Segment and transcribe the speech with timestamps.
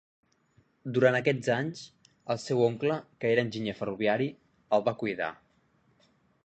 [0.95, 1.83] Durant aquests anys,
[2.35, 4.31] el seu oncle, que era enginyer ferroviari,
[4.79, 5.31] el va cuidar.